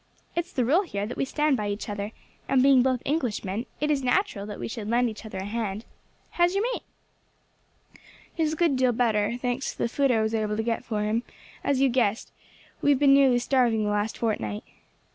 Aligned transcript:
It's 0.35 0.51
the 0.51 0.65
rule 0.65 0.81
here 0.81 1.05
that 1.05 1.15
we 1.15 1.25
stand 1.25 1.55
by 1.57 1.67
each 1.69 1.87
other, 1.87 2.11
and 2.49 2.63
being 2.63 2.81
both 2.81 3.03
Englishmen, 3.05 3.67
it 3.79 3.91
is 3.91 4.01
natural 4.01 4.47
we 4.57 4.67
should 4.67 4.89
lend 4.89 5.11
each 5.11 5.27
other 5.27 5.37
a 5.37 5.45
hand. 5.45 5.85
How 6.31 6.45
is 6.45 6.55
your 6.55 6.63
mate?" 6.73 6.81
"He 8.33 8.41
is 8.41 8.53
a 8.53 8.55
good 8.55 8.75
deal 8.77 8.93
better, 8.93 9.37
thanks 9.39 9.71
to 9.73 9.77
the 9.77 9.87
food 9.87 10.09
I 10.09 10.23
was 10.23 10.33
able 10.33 10.57
to 10.57 10.63
get 10.63 10.83
for 10.83 11.03
him; 11.03 11.21
for, 11.21 11.27
as 11.65 11.81
you 11.81 11.89
guessed, 11.89 12.31
we 12.81 12.89
have 12.89 12.97
been 12.99 13.13
nearly 13.13 13.37
starving 13.37 13.83
the 13.83 13.91
last 13.91 14.17
fortnight." 14.17 14.63